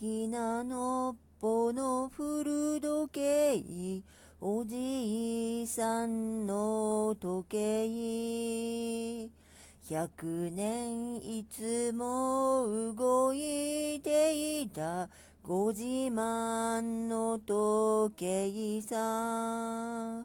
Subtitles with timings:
[0.00, 4.02] きなのっぽの古時計
[4.40, 9.28] おじいさんの時計。
[9.90, 15.10] 百年いつも動いていた。
[15.42, 20.24] ご自慢の時計さ。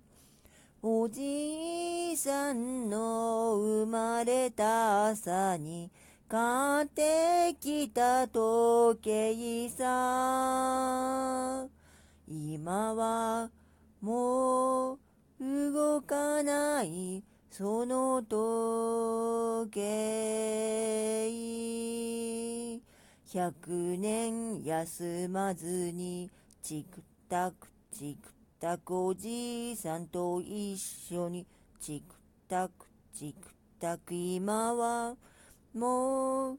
[0.81, 5.91] おじいさんの生まれた朝に
[6.27, 11.67] 買ってきた時計さ
[12.27, 13.51] 今は
[14.01, 14.99] もう
[15.39, 20.45] 動かないその時計。
[23.35, 26.31] 百年休まずに
[26.63, 28.29] チクタクチク
[28.61, 31.45] タクおじいさんと一緒に
[31.81, 32.15] チク
[32.47, 35.15] タクチクタク今は
[35.75, 36.57] もう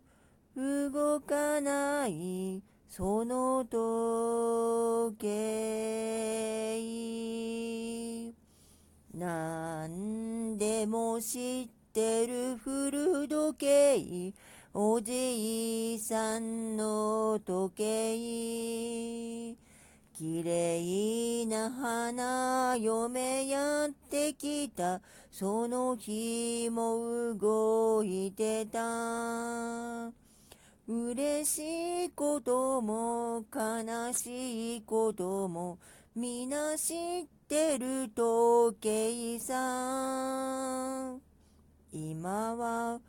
[0.93, 6.77] 動かないその時計。
[9.15, 14.35] 何でも知ってる古時計。
[14.75, 19.36] おじいさんの時計。
[20.17, 25.03] きれいな花嫁やってきた。
[25.31, 30.11] その日も動いてた。
[30.89, 35.79] 嬉しいことも悲しいことも
[36.15, 41.11] 皆知ってる時計さ。
[41.11, 41.21] ん
[41.93, 43.01] 今は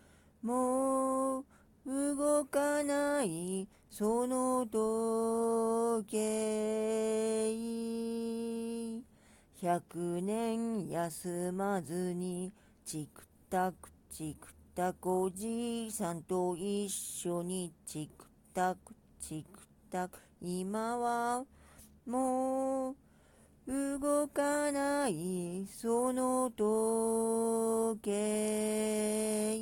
[0.41, 1.45] もう
[1.85, 3.69] 動かない。
[3.97, 7.55] その時計
[9.59, 12.53] 百年休まずに
[12.85, 21.43] チクタクチクタクおじいさんと一緒にチクタクチクタク今は
[22.05, 29.57] もう動かないその時計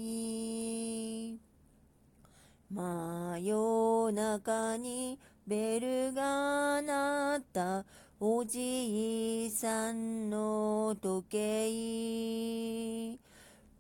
[2.76, 7.86] 真夜中にベルが鳴った
[8.20, 13.18] おじいさんの時計。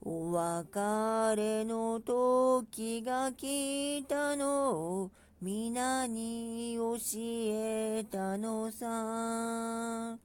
[0.01, 10.17] お別れの時が来たのを皆に教えたのさ。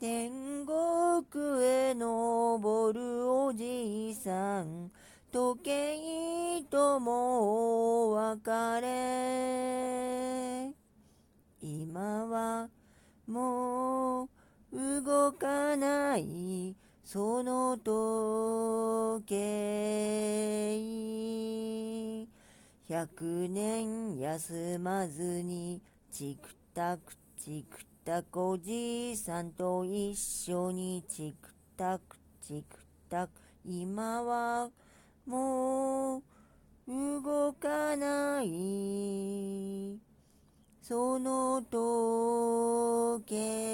[0.00, 4.90] 天国へ登るおじいさん。
[5.32, 10.74] 時計ともお別れ。
[11.62, 12.68] 今は
[13.28, 14.24] も
[14.72, 16.74] う動かない
[17.04, 20.80] その時計。
[22.88, 25.80] 百年休まずに
[26.10, 28.48] チクタクチクタク。
[28.48, 33.32] おじいさんと一緒にチクタクチクタク。
[33.64, 34.70] 今は
[35.30, 36.22] もう
[37.22, 40.00] 動かない。
[40.82, 43.69] その時計